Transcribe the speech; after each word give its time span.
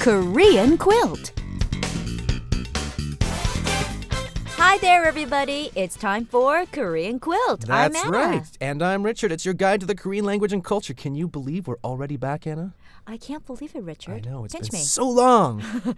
Korean 0.00 0.78
quilt. 0.78 1.39
Hi 4.70 4.78
there, 4.78 5.04
everybody. 5.04 5.72
It's 5.74 5.96
time 5.96 6.26
for 6.26 6.64
Korean 6.66 7.18
quilt. 7.18 7.62
That's 7.62 7.96
I'm 7.98 8.06
Anna. 8.06 8.16
right. 8.16 8.58
And 8.60 8.84
I'm 8.84 9.02
Richard. 9.02 9.32
It's 9.32 9.44
your 9.44 9.52
guide 9.52 9.80
to 9.80 9.86
the 9.86 9.96
Korean 9.96 10.24
language 10.24 10.52
and 10.52 10.62
culture. 10.62 10.94
Can 10.94 11.16
you 11.16 11.26
believe 11.26 11.66
we're 11.66 11.80
already 11.82 12.16
back, 12.16 12.46
Anna? 12.46 12.72
I 13.04 13.16
can't 13.16 13.44
believe 13.44 13.74
it, 13.74 13.82
Richard. 13.82 14.24
I 14.24 14.30
know, 14.30 14.44
it's 14.44 14.54
Pinch 14.54 14.70
been 14.70 14.78
me. 14.78 14.84
so 14.84 15.08
long. 15.08 15.60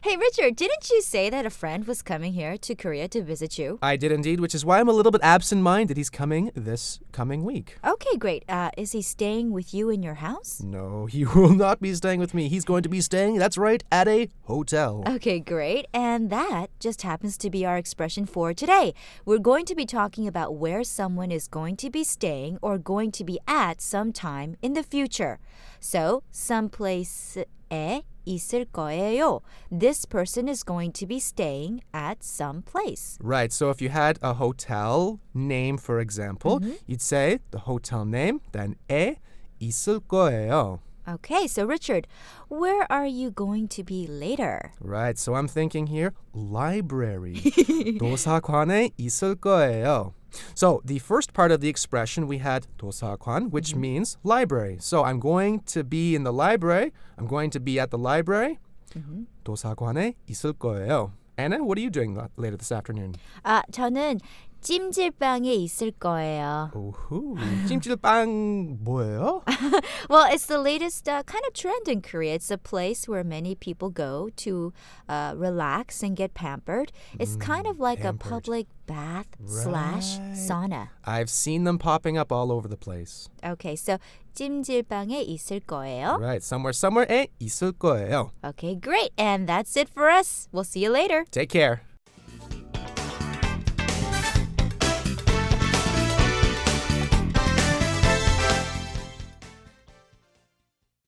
Hey, 0.00 0.16
Richard, 0.16 0.56
didn't 0.56 0.88
you 0.88 1.02
say 1.02 1.28
that 1.28 1.44
a 1.44 1.50
friend 1.50 1.86
was 1.86 2.00
coming 2.00 2.32
here 2.32 2.56
to 2.56 2.74
Korea 2.74 3.08
to 3.08 3.22
visit 3.22 3.58
you? 3.58 3.78
I 3.82 3.96
did 3.96 4.10
indeed, 4.12 4.40
which 4.40 4.54
is 4.54 4.64
why 4.64 4.80
I'm 4.80 4.88
a 4.88 4.92
little 4.92 5.12
bit 5.12 5.20
absent 5.22 5.60
minded. 5.60 5.98
He's 5.98 6.08
coming 6.08 6.50
this 6.54 7.00
coming 7.12 7.44
week. 7.44 7.76
Okay, 7.84 8.16
great. 8.16 8.44
Uh, 8.48 8.70
is 8.78 8.92
he 8.92 9.02
staying 9.02 9.50
with 9.52 9.74
you 9.74 9.90
in 9.90 10.02
your 10.02 10.14
house? 10.14 10.62
No, 10.62 11.04
he 11.04 11.24
will 11.34 11.54
not 11.54 11.80
be 11.82 11.92
staying 11.94 12.20
with 12.20 12.32
me. 12.32 12.48
He's 12.48 12.64
going 12.64 12.82
to 12.84 12.88
be 12.88 13.02
staying, 13.02 13.36
that's 13.36 13.58
right, 13.58 13.84
at 13.92 14.08
a 14.08 14.30
hotel. 14.47 15.03
Okay, 15.07 15.39
great. 15.39 15.87
And 15.93 16.29
that 16.29 16.67
just 16.79 17.01
happens 17.01 17.37
to 17.37 17.49
be 17.49 17.65
our 17.65 17.77
expression 17.77 18.25
for 18.25 18.53
today. 18.53 18.93
We're 19.25 19.39
going 19.39 19.65
to 19.65 19.75
be 19.75 19.85
talking 19.85 20.27
about 20.27 20.55
where 20.55 20.83
someone 20.83 21.31
is 21.31 21.47
going 21.47 21.77
to 21.77 21.89
be 21.89 22.03
staying 22.03 22.59
or 22.61 22.77
going 22.77 23.11
to 23.13 23.23
be 23.23 23.39
at 23.47 23.81
sometime 23.81 24.55
in 24.61 24.73
the 24.73 24.83
future. 24.83 25.39
So, 25.79 26.23
someplace에 26.31 28.03
있을 28.25 28.65
거예요. 28.71 29.41
This 29.69 30.05
person 30.05 30.47
is 30.47 30.63
going 30.63 30.91
to 30.93 31.05
be 31.05 31.19
staying 31.19 31.81
at 31.93 32.23
some 32.23 32.61
place. 32.61 33.17
Right, 33.21 33.51
so 33.51 33.69
if 33.69 33.81
you 33.81 33.89
had 33.89 34.17
a 34.21 34.33
hotel 34.33 35.19
name, 35.33 35.77
for 35.77 35.99
example, 35.99 36.61
you'd 36.87 37.01
say 37.01 37.39
the 37.51 37.59
hotel 37.59 38.05
name, 38.05 38.39
then 38.51 38.75
에 38.89 39.17
있을 39.59 39.99
거예요. 40.07 40.79
Okay, 41.07 41.47
so 41.47 41.65
Richard, 41.65 42.07
where 42.47 42.87
are 42.89 43.05
you 43.05 43.29
going 43.29 43.67
to 43.75 43.83
be 43.83 44.07
later? 44.07 44.71
Right, 44.79 45.17
so 45.19 45.35
I'm 45.35 45.49
thinking 45.49 45.87
here 45.87 46.13
library. 46.33 47.35
도서관에 47.99 48.91
있을 48.97 49.35
거예요. 49.35 50.13
So 50.55 50.81
the 50.85 50.99
first 50.99 51.33
part 51.33 51.51
of 51.51 51.59
the 51.59 51.67
expression 51.69 52.25
we 52.25 52.37
had 52.39 52.67
도서관, 52.79 53.51
which 53.51 53.75
means 53.75 54.17
library. 54.23 54.77
So 54.79 55.03
I'm 55.03 55.19
going 55.19 55.59
to 55.75 55.83
be 55.83 56.15
in 56.15 56.23
the 56.23 56.31
library. 56.33 56.93
I'm 57.17 57.27
going 57.27 57.49
to 57.51 57.59
be 57.59 57.79
at 57.79 57.91
the 57.91 57.97
library. 57.99 58.59
도서관에 59.43 60.15
있을 60.29 60.53
거예요. 60.53 61.11
Anna, 61.37 61.63
what 61.63 61.77
are 61.77 61.81
you 61.81 61.89
doing 61.89 62.15
la- 62.15 62.27
later 62.37 62.55
this 62.57 62.71
afternoon? 62.71 63.15
아, 63.43 63.61
저는 63.71 64.19
찜질방에 64.63 65.53
있을 65.55 65.91
거예요. 65.91 66.71
오호, 66.73 67.35
찜질방 67.67 68.77
뭐예요? 68.81 69.43
Well, 70.09 70.25
it's 70.31 70.45
the 70.45 70.57
latest 70.57 71.09
uh, 71.09 71.21
kind 71.23 71.43
of 71.45 71.53
trend 71.53 71.89
in 71.89 72.01
Korea. 72.01 72.35
It's 72.35 72.49
a 72.49 72.57
place 72.57 73.05
where 73.05 73.25
many 73.25 73.55
people 73.55 73.89
go 73.89 74.29
to 74.47 74.71
uh, 75.09 75.33
relax 75.35 76.01
and 76.01 76.15
get 76.15 76.33
pampered. 76.33 76.93
It's 77.19 77.35
kind 77.35 77.67
of 77.67 77.81
like 77.81 77.99
pampered. 78.03 78.25
a 78.25 78.29
public 78.39 78.67
bath 78.87 79.27
slash 79.45 80.17
Right. 80.17 80.31
sauna. 80.37 80.87
I've 81.03 81.29
seen 81.29 81.65
them 81.65 81.77
popping 81.77 82.17
up 82.17 82.31
all 82.31 82.49
over 82.49 82.69
the 82.69 82.77
place. 82.79 83.27
Okay, 83.43 83.75
so 83.75 83.97
찜질방에 84.33 85.27
있을 85.27 85.59
거예요. 85.67 86.17
Right, 86.21 86.41
somewhere, 86.41 86.71
somewhere에 86.71 87.27
있을 87.41 87.73
거예요. 87.73 88.31
Okay, 88.45 88.75
great. 88.75 89.11
And 89.17 89.45
that's 89.45 89.75
it 89.75 89.89
for 89.89 90.09
us. 90.09 90.47
We'll 90.53 90.63
see 90.63 90.79
you 90.79 90.89
later. 90.89 91.25
Take 91.31 91.49
care. 91.49 91.81